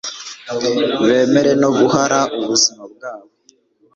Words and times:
bemera 1.05 1.51
no 1.61 1.69
guhara 1.77 2.19
ubuzima 2.39 2.83
bwabo 2.93 3.29